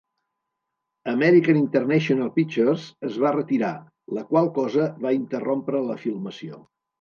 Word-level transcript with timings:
American 1.11 1.59
International 1.59 2.31
Pictures 2.37 2.87
es 3.09 3.19
va 3.25 3.33
retirar, 3.35 3.71
la 4.19 4.25
qual 4.33 4.51
cosa 4.57 4.89
va 5.05 5.13
interrompre 5.19 5.85
la 5.93 6.01
filmació. 6.09 6.61